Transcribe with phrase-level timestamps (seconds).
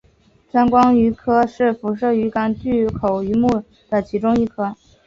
[0.51, 4.75] 钻光鱼科是辐鳍鱼纲巨口鱼目的其中一科。